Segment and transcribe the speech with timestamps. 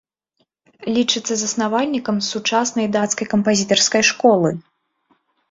[0.95, 4.49] Лічыцца заснавальнікам сучаснай дацкай кампазітарскай школы.